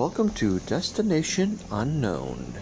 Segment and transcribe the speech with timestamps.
[0.00, 2.54] Welcome to Destination Unknown.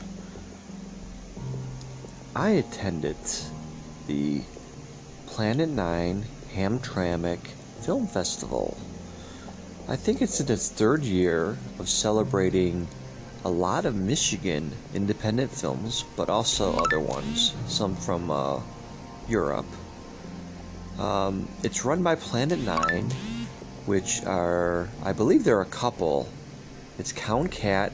[2.35, 3.17] I attended
[4.09, 4.43] the
[5.27, 6.25] Planet 9
[6.57, 7.39] Hamtramck
[7.83, 8.77] Film Festival.
[9.87, 12.89] I think it's in its third year of celebrating
[13.45, 18.61] a lot of Michigan independent films, but also other ones, some from uh,
[19.29, 19.71] Europe.
[20.99, 23.11] Um, it's run by Planet 9,
[23.87, 26.29] which are, I believe they're a couple.
[26.99, 27.93] It's Count Cat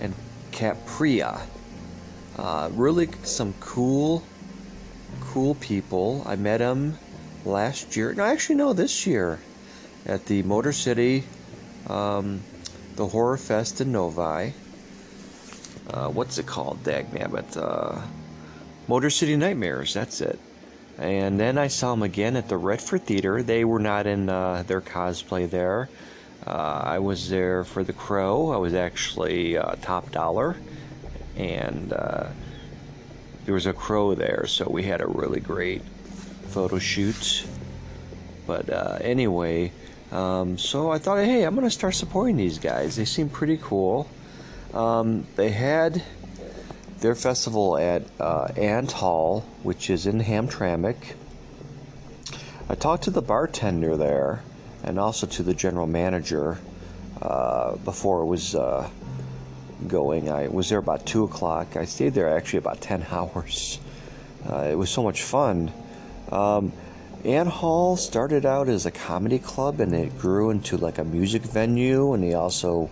[0.00, 0.12] and
[0.50, 1.40] Capria.
[2.36, 4.24] Uh, really some cool,
[5.20, 6.24] cool people.
[6.26, 6.98] I met them
[7.44, 8.12] last year.
[8.12, 9.38] No, actually, no, this year
[10.04, 11.22] at the Motor City,
[11.86, 12.40] um,
[12.96, 14.52] the Horror Fest in Novi.
[15.88, 16.82] Uh, what's it called?
[16.82, 17.56] Dagnabbit.
[17.56, 18.02] Uh,
[18.88, 20.40] Motor City Nightmares, that's it.
[20.98, 23.44] And then I saw them again at the Redford Theater.
[23.44, 25.88] They were not in uh, their cosplay there.
[26.46, 28.50] Uh, I was there for The Crow.
[28.50, 30.56] I was actually uh, top dollar.
[31.36, 32.28] And uh,
[33.44, 35.82] there was a crow there, so we had a really great
[36.48, 37.46] photo shoot.
[38.46, 39.72] But uh, anyway,
[40.12, 42.96] um, so I thought, hey, I'm to start supporting these guys.
[42.96, 44.08] They seem pretty cool.
[44.72, 46.02] Um, they had
[47.00, 50.96] their festival at uh, Ant Hall, which is in Hamtramck.
[52.68, 54.42] I talked to the bartender there
[54.84, 56.58] and also to the general manager
[57.20, 58.88] uh, before it was uh,
[59.88, 60.30] going.
[60.30, 61.76] I was there about 2 o'clock.
[61.76, 63.78] I stayed there actually about 10 hours.
[64.48, 65.72] Uh, it was so much fun.
[66.30, 66.72] Um,
[67.24, 71.40] Ant Hall started out as a comedy club and it grew into like a music
[71.42, 72.90] venue, and they also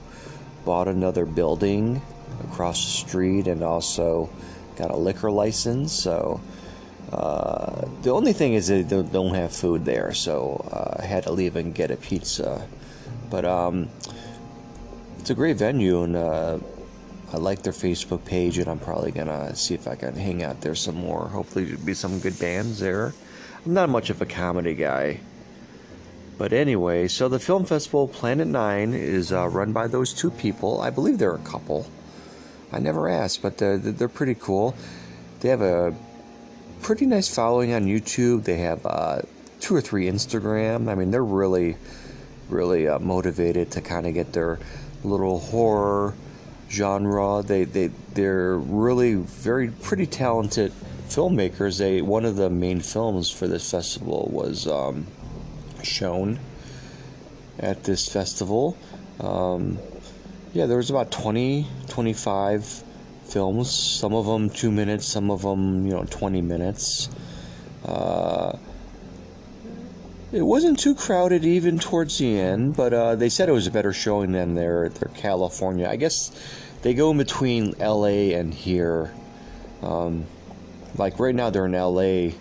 [0.65, 2.01] bought another building
[2.45, 4.31] across the street and also
[4.77, 5.93] got a liquor license.
[5.93, 6.41] So
[7.13, 11.33] uh, the only thing is they don't have food there, so uh, I had to
[11.33, 12.67] leave and get a pizza.
[13.29, 13.91] But um,
[15.19, 16.59] it's a great venue, and uh,
[17.33, 20.63] I like their Facebook page, and I'm probably gonna see if I can hang out
[20.63, 21.29] there some more.
[21.29, 23.13] Hopefully, there'll be some good bands there.
[23.67, 25.21] I'm not much of a comedy guy.
[26.39, 30.81] But anyway, so the film festival Planet Nine is uh, run by those two people.
[30.81, 31.87] I believe they're a couple.
[32.73, 34.75] I never asked, but they're, they're pretty cool.
[35.41, 35.95] They have a
[36.83, 38.45] pretty nice following on YouTube.
[38.45, 39.23] They have uh,
[39.61, 40.89] two or three Instagram.
[40.89, 41.77] I mean, they're really,
[42.49, 44.59] really uh, motivated to kind of get their
[45.05, 46.15] little horror
[46.69, 47.43] genre.
[47.43, 50.73] They they they're really very pretty talented
[51.09, 51.79] filmmakers.
[51.79, 55.07] They one of the main films for this festival was um,
[55.83, 56.41] shown
[57.59, 58.77] at this festival.
[59.21, 59.79] Um,
[60.53, 62.83] yeah, there was about 20, 25
[63.33, 63.71] films.
[63.71, 67.09] Some of them two minutes, some of them you know 20 minutes.
[67.85, 68.59] Uh,
[70.33, 73.71] it wasn't too crowded even towards the end, but uh, they said it was a
[73.71, 75.89] better showing than their their California.
[75.89, 76.31] I guess
[76.83, 78.35] they go in between L.A.
[78.35, 79.13] and here.
[79.83, 80.27] Um,
[80.97, 82.35] like right now, they're in L.A.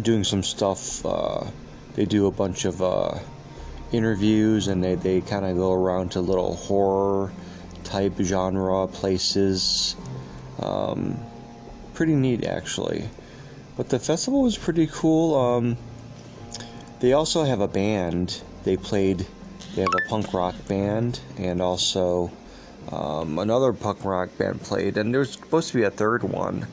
[0.00, 1.04] doing some stuff.
[1.04, 1.44] Uh,
[1.94, 3.18] they do a bunch of uh,
[3.92, 7.32] interviews, and they they kind of go around to little horror
[7.84, 9.96] type genre places.
[10.60, 11.18] Um,
[11.94, 13.08] pretty neat, actually.
[13.76, 15.34] But the festival was pretty cool.
[15.34, 15.76] Um,
[17.00, 18.40] they also have a band.
[18.64, 19.26] They played.
[19.74, 22.30] They have a punk rock band and also
[22.90, 26.66] um, another punk rock band played, and there's supposed to be a third one.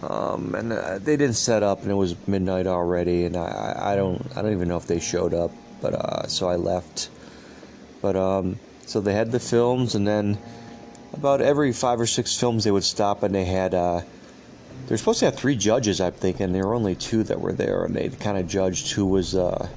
[0.00, 3.96] Um, and uh, they didn't set up, and it was midnight already, and I, I
[3.96, 5.50] don't I don't even know if they showed up,
[5.80, 7.08] but uh, so I left.
[8.02, 10.38] But um, so they had the films, and then
[11.12, 14.00] about every five or six films they would stop, and they had uh,
[14.86, 17.52] they're supposed to have three judges, I think, and There were only two that were
[17.52, 19.68] there, and they kind of judged who was uh,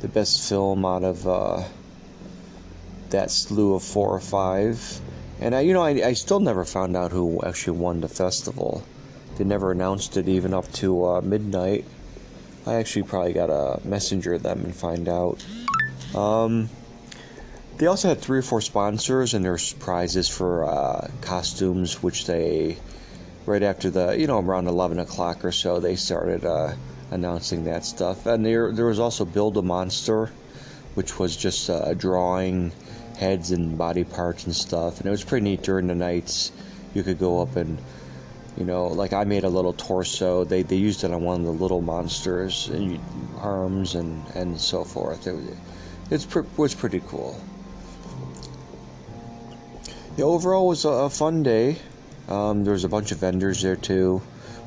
[0.00, 1.62] the best film out of uh,
[3.10, 5.00] that slew of four or five.
[5.38, 8.82] And I, you know, I, I still never found out who actually won the festival.
[9.36, 11.84] They never announced it even up to uh, midnight.
[12.66, 15.44] I actually probably got a messenger them and find out.
[16.14, 16.70] Um,
[17.78, 22.76] they also had three or four sponsors, and there's prizes for uh, costumes, which they
[23.46, 26.72] right after the you know around 11 o'clock or so they started uh,
[27.10, 28.26] announcing that stuff.
[28.26, 30.30] And there there was also build a monster
[30.94, 32.72] which was just uh, drawing
[33.18, 34.98] heads and body parts and stuff.
[34.98, 36.52] And it was pretty neat during the nights.
[36.94, 37.78] You could go up and
[38.58, 40.44] you know like i made a little torso.
[40.44, 43.00] They, they used it on one of the little monsters and
[43.38, 45.26] arms and and so forth.
[45.26, 45.36] It,
[46.10, 47.40] it's pre- was pretty cool
[50.16, 51.78] the overall was a, fun day
[52.28, 54.18] um, there was a bunch of vendors there too,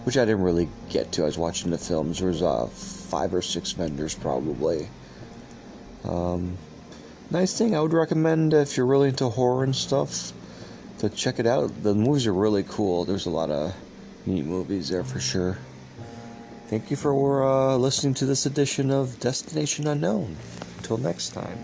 [0.04, 1.24] which I didn't really get to.
[1.24, 2.20] I was watching the films.
[2.20, 4.88] There was uh, five or six vendors probably.
[6.04, 6.58] Um,
[7.32, 10.32] nice thing I would recommend if you're really into horror and stuff
[11.00, 11.84] to check it out.
[11.84, 13.06] The movies are really cool.
[13.06, 13.74] There's a lot of
[14.26, 15.58] neat movies there for sure.
[16.68, 20.36] Thank you for uh, listening to this edition of Destination Unknown.
[20.78, 21.58] Until next time.